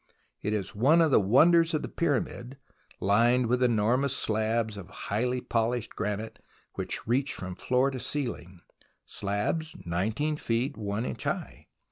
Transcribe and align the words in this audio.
It 0.41 0.53
is 0.53 0.73
one 0.73 0.99
of 0.99 1.11
the 1.11 1.19
wonders 1.19 1.75
of 1.75 1.83
the 1.83 1.87
Pyramid, 1.87 2.57
lined 2.99 3.45
with 3.45 3.61
enormous 3.61 4.15
slabs 4.17 4.75
of 4.75 4.89
highly 4.89 5.41
polished 5.41 5.95
granite 5.95 6.39
which 6.73 7.05
reach 7.05 7.35
from 7.35 7.53
floor 7.53 7.91
to 7.91 7.99
ceiling, 7.99 8.61
slabs 9.05 9.75
19 9.85 10.37
feet 10.37 10.75
i 10.75 10.97
inch 11.03 11.25
high. 11.25 11.67